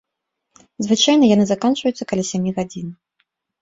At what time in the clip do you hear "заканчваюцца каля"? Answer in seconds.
1.53-2.23